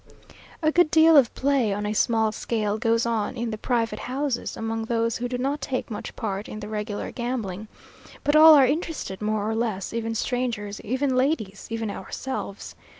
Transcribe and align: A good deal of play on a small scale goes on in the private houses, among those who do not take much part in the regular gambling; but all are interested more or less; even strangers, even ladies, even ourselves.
A 0.63 0.71
good 0.71 0.89
deal 0.89 1.15
of 1.15 1.31
play 1.35 1.71
on 1.71 1.85
a 1.85 1.93
small 1.93 2.31
scale 2.31 2.79
goes 2.79 3.05
on 3.05 3.37
in 3.37 3.51
the 3.51 3.57
private 3.59 3.99
houses, 3.99 4.57
among 4.57 4.85
those 4.85 5.17
who 5.17 5.29
do 5.29 5.37
not 5.37 5.61
take 5.61 5.91
much 5.91 6.15
part 6.15 6.49
in 6.49 6.59
the 6.59 6.67
regular 6.67 7.11
gambling; 7.11 7.67
but 8.23 8.35
all 8.35 8.55
are 8.55 8.65
interested 8.65 9.21
more 9.21 9.47
or 9.47 9.53
less; 9.53 9.93
even 9.93 10.15
strangers, 10.15 10.81
even 10.81 11.15
ladies, 11.15 11.67
even 11.69 11.91
ourselves. 11.91 12.73